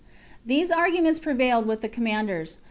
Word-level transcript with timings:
These 0.43 0.71
arguments 0.71 1.19
prevailed 1.19 1.67
with 1.67 1.81
the 1.81 1.87
commanders. 1.87 2.57